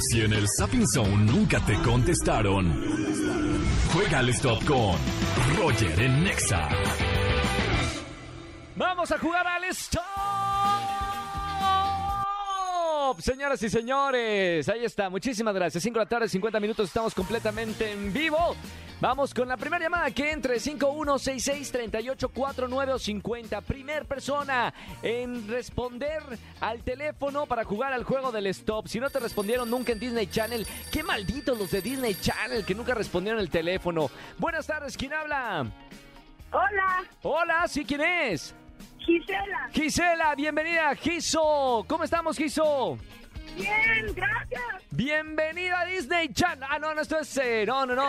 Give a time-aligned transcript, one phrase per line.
[0.00, 2.72] Si en el Sapping Zone nunca te contestaron,
[3.92, 4.96] juega al stop con
[5.56, 6.68] Roger en Nexa.
[8.76, 10.02] Vamos a jugar al stop.
[13.20, 15.10] Señoras y señores, ahí está.
[15.10, 15.82] Muchísimas gracias.
[15.82, 16.88] 5 de la tarde, 50 minutos.
[16.88, 18.56] Estamos completamente en vivo.
[19.02, 23.60] Vamos con la primera llamada que entre 51663849 o 50.
[23.62, 24.72] Primer persona
[25.02, 26.22] en responder
[26.60, 28.86] al teléfono para jugar al juego del stop.
[28.86, 32.76] Si no te respondieron nunca en Disney Channel, qué malditos los de Disney Channel que
[32.76, 34.08] nunca respondieron el teléfono.
[34.38, 35.66] Buenas tardes, ¿quién habla?
[36.52, 38.54] Hola, Hola, ¿sí quién es?
[39.00, 39.68] Gisela.
[39.72, 41.84] Gisela, bienvenida, Giso.
[41.88, 42.96] ¿Cómo estamos, Giso?
[43.56, 44.62] Bien, gracias.
[44.94, 46.68] Bienvenida a Disney Channel.
[46.70, 47.34] Ah, no, no, esto es.
[47.38, 48.04] eh, no, no, no.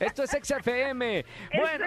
[0.00, 1.22] Esto es XFM.
[1.54, 1.84] Bueno.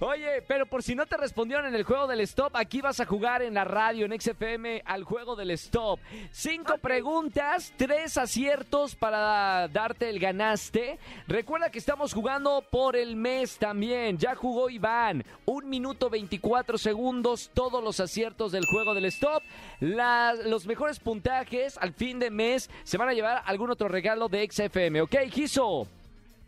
[0.00, 3.06] Oye, pero por si no te respondieron en el juego del stop, aquí vas a
[3.06, 6.00] jugar en la radio, en XFM, al juego del stop.
[6.32, 10.98] Cinco preguntas, tres aciertos para darte el ganaste.
[11.28, 14.18] Recuerda que estamos jugando por el mes también.
[14.18, 15.24] Ya jugó Iván.
[15.44, 19.44] Un minuto 24 segundos, todos los aciertos del juego del stop.
[19.78, 24.28] La- los mejores puntajes al fin de mes se van a llevar algún otro regalo
[24.28, 25.02] de XFM.
[25.02, 25.86] ¿Ok, Giso?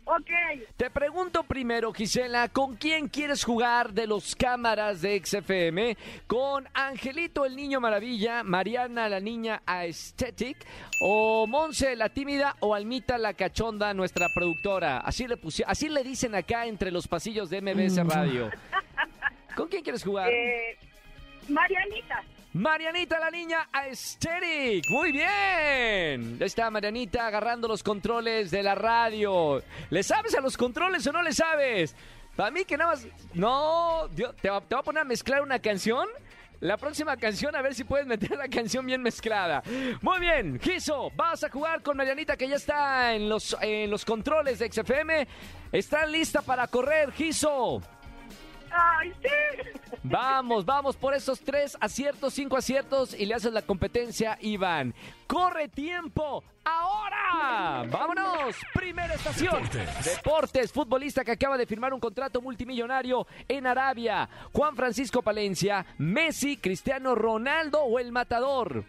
[0.09, 0.29] Ok,
[0.77, 5.97] Te pregunto primero, Gisela, ¿con quién quieres jugar de los cámaras de XFM?
[6.27, 10.65] ¿Con Angelito el Niño Maravilla, Mariana la Niña Aesthetic,
[11.01, 14.99] o Monse la Tímida, o Almita la Cachonda, nuestra productora?
[14.99, 18.49] Así le, pusi- así le dicen acá entre los pasillos de MBS Radio.
[19.57, 20.29] ¿Con quién quieres jugar?
[20.31, 20.77] eh,
[21.49, 22.23] Marianita.
[22.57, 24.89] Marianita la niña Aesthetic.
[24.89, 26.37] Muy bien.
[26.39, 29.61] Ahí está Marianita agarrando los controles de la radio.
[29.91, 31.95] ¿Le sabes a los controles o no le sabes?
[32.35, 33.07] Para mí que nada más...
[33.35, 36.07] No, Dios, ¿te, va, te va a poner a mezclar una canción?
[36.59, 39.61] La próxima canción, a ver si puedes meter la canción bien mezclada.
[40.01, 44.03] Muy bien, Giso, vas a jugar con Marianita que ya está en los, en los
[44.03, 45.27] controles de XFM.
[45.71, 47.83] ¿Está lista para correr, Giso?
[48.71, 49.79] Ay, sí.
[50.03, 54.93] Vamos, vamos por esos tres aciertos, cinco aciertos y le haces la competencia, a Iván.
[55.25, 56.43] ¡Corre tiempo!
[56.63, 57.85] ¡Ahora!
[57.89, 58.55] ¡Vámonos!
[58.73, 59.63] Primera estación.
[59.63, 60.05] Deportes.
[60.05, 60.71] Deportes.
[60.71, 64.29] Futbolista que acaba de firmar un contrato multimillonario en Arabia.
[64.53, 68.83] Juan Francisco Palencia, Messi, Cristiano Ronaldo o el Matador.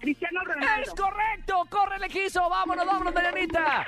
[0.00, 0.82] Cristiano Ronaldo.
[0.82, 1.64] ¡Es correcto!
[1.70, 2.48] ¡Corre, le quiso!
[2.48, 3.86] ¡Vámonos, vámonos, Marianita!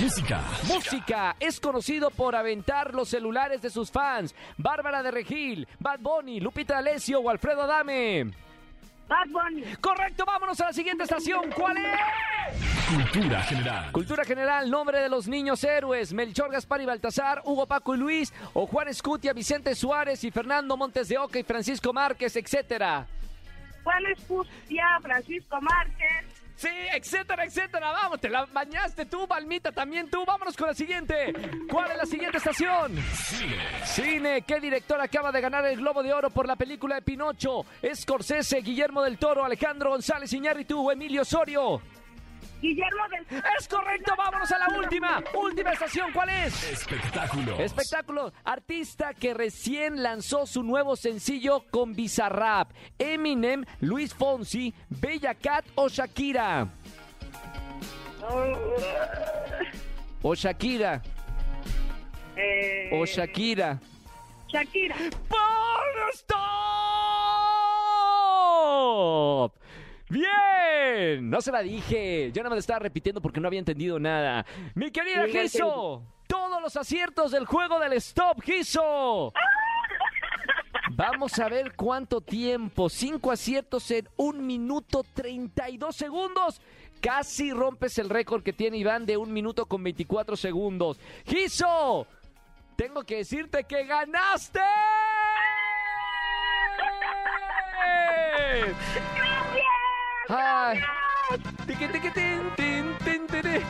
[0.00, 0.40] Música.
[0.68, 4.32] Música es conocido por aventar los celulares de sus fans.
[4.56, 8.30] Bárbara de Regil, Bad Bunny, Lupita D'Alessio o Alfredo Adame.
[9.08, 9.64] Bad Bunny.
[9.80, 11.50] Correcto, vámonos a la siguiente estación.
[11.50, 12.94] ¿Cuál es?
[12.94, 13.92] Cultura general.
[13.92, 16.12] Cultura general, nombre de los niños héroes.
[16.12, 20.76] Melchor, Gaspar y Baltasar, Hugo, Paco y Luis, o Juan Escutia, Vicente Suárez y Fernando
[20.76, 23.06] Montes de Oca y Francisco Márquez, etcétera.
[23.82, 26.37] Juan Escutia, Francisco Márquez.
[26.98, 27.92] Etcétera, etcétera.
[27.92, 30.24] Vamos, te la bañaste tú, Balmita, también tú.
[30.26, 31.32] Vámonos con la siguiente.
[31.70, 32.96] ¿Cuál es la siguiente estación?
[33.84, 34.42] Cine.
[34.42, 37.64] ¿Qué director acaba de ganar el Globo de Oro por la película de Pinocho?
[37.94, 41.80] Scorsese, Guillermo del Toro, Alejandro González Iñárritu o Emilio Osorio.
[42.60, 45.22] Guillermo del Es correcto, vámonos a la última.
[45.34, 46.70] Última estación, ¿cuál es?
[46.72, 47.60] Espectáculos.
[47.60, 52.72] Espectáculo, artista que recién lanzó su nuevo sencillo con Bizarrap.
[52.98, 56.66] Eminem, Luis Fonsi, Bella Cat o Shakira.
[60.22, 61.02] O Shakira.
[62.36, 63.80] Eh, O Shakira.
[64.48, 64.96] Shakira.
[65.28, 65.38] ¡Por
[68.88, 69.52] stop!
[70.08, 71.28] ¡Bien!
[71.28, 72.30] No se la dije.
[72.32, 74.44] Yo nada más la estaba repitiendo porque no había entendido nada.
[74.74, 79.32] Mi querida Sí, no Giso, todos los aciertos del juego del stop, Giso.
[80.92, 82.88] Vamos a ver cuánto tiempo.
[82.88, 86.60] Cinco aciertos en un minuto 32 segundos.
[87.00, 90.98] Casi rompes el récord que tiene Iván de un minuto con 24 segundos.
[91.26, 92.06] ¡Giso!
[92.76, 94.60] Tengo que decirte que ganaste.
[103.30, 103.60] Tiri.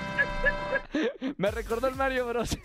[1.37, 2.57] Me recordó el Mario Bros.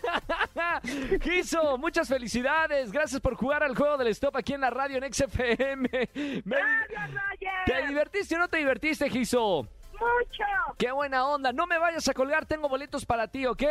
[1.21, 2.91] Giso, muchas felicidades.
[2.91, 5.89] Gracias por jugar al juego del stop aquí en la radio en XFM.
[5.89, 6.09] Me-
[6.45, 7.51] Gracias, Roger.
[7.65, 9.67] ¿Te divertiste o no te divertiste, Giso?
[10.03, 10.75] Mucho.
[10.77, 11.51] Qué buena onda.
[11.53, 13.61] No me vayas a colgar, tengo boletos para ti, ¿ok?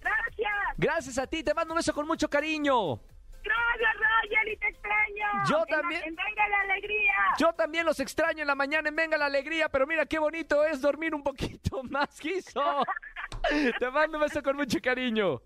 [0.00, 0.52] Gracias.
[0.76, 2.96] Gracias a ti, te mando un beso con mucho cariño.
[3.42, 5.26] Gracias, Roger, y te extraño.
[5.48, 6.02] Yo En la- también.
[6.04, 7.14] en Venga la alegría.
[7.38, 10.64] Yo también los extraño en la mañana en Venga la Alegría, pero mira qué bonito
[10.64, 12.82] es dormir un poquito más, Giso.
[13.78, 15.40] Te mando un beso con mucho cariño.